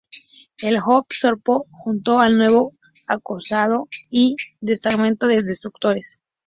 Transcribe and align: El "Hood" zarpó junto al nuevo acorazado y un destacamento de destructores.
El 0.63 0.79
"Hood" 0.79 1.05
zarpó 1.13 1.67
junto 1.69 2.17
al 2.19 2.35
nuevo 2.35 2.73
acorazado 3.05 3.87
y 4.09 4.29
un 4.31 4.35
destacamento 4.59 5.27
de 5.27 5.43
destructores. 5.43 6.19